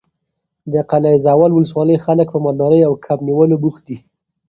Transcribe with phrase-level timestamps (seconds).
[0.73, 3.97] د قلعه زال ولسوالۍ خلک په مالدارۍ او کب نیولو بوخت دي.